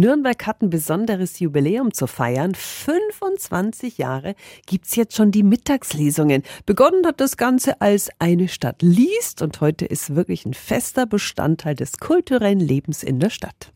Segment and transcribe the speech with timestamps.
[0.00, 2.54] Nürnberg hat ein besonderes Jubiläum zu feiern.
[2.54, 4.34] 25 Jahre
[4.66, 6.42] gibt's jetzt schon die Mittagslesungen.
[6.64, 11.74] Begonnen hat das Ganze als eine Stadt liest und heute ist wirklich ein fester Bestandteil
[11.74, 13.74] des kulturellen Lebens in der Stadt.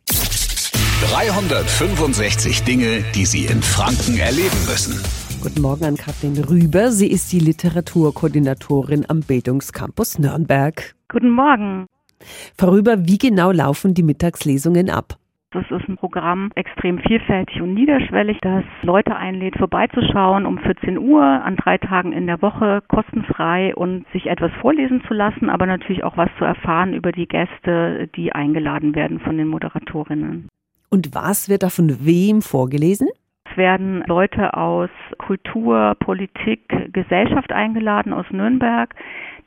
[1.10, 4.98] 365 Dinge, die Sie in Franken erleben müssen.
[5.42, 6.90] Guten Morgen an Kathrin Rüber.
[6.90, 10.94] Sie ist die Literaturkoordinatorin am Bildungscampus Nürnberg.
[11.10, 11.84] Guten Morgen.
[12.56, 15.18] Frau Rüber, wie genau laufen die Mittagslesungen ab?
[15.54, 21.22] Das ist ein Programm extrem vielfältig und niederschwellig, das Leute einlädt, vorbeizuschauen um 14 Uhr
[21.22, 26.02] an drei Tagen in der Woche, kostenfrei und sich etwas vorlesen zu lassen, aber natürlich
[26.02, 30.48] auch was zu erfahren über die Gäste, die eingeladen werden von den Moderatorinnen.
[30.90, 33.06] Und was wird da von wem vorgelesen?
[33.48, 38.92] Es werden Leute aus Kultur, Politik, Gesellschaft eingeladen aus Nürnberg,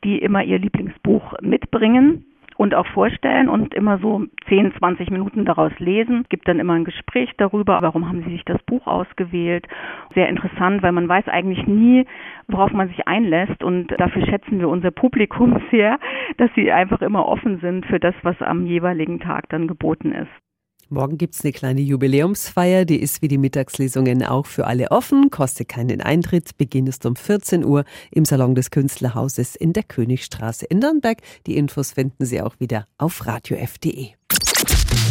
[0.04, 2.24] die immer ihr Lieblingsbuch mitbringen
[2.58, 6.22] und auch vorstellen und immer so 10, 20 Minuten daraus lesen.
[6.22, 9.64] Es gibt dann immer ein Gespräch darüber, warum haben sie sich das Buch ausgewählt.
[10.14, 12.04] Sehr interessant, weil man weiß eigentlich nie,
[12.48, 16.00] worauf man sich einlässt und dafür schätzen wir unser Publikum sehr,
[16.36, 20.47] dass sie einfach immer offen sind für das, was am jeweiligen Tag dann geboten ist.
[20.90, 25.68] Morgen gibt's eine kleine Jubiläumsfeier, die ist wie die Mittagslesungen auch für alle offen, kostet
[25.68, 30.78] keinen Eintritt, Beginn ist um 14 Uhr im Salon des Künstlerhauses in der Königstraße in
[30.78, 31.18] Nürnberg.
[31.46, 34.12] Die Infos finden Sie auch wieder auf radiof.de.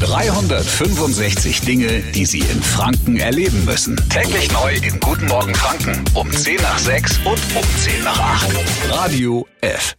[0.01, 3.95] 365 Dinge, die Sie in Franken erleben müssen.
[4.09, 8.55] Täglich neu in Guten Morgen Franken um 10 nach 6 und um 10 nach 8.
[8.89, 9.95] Radio F.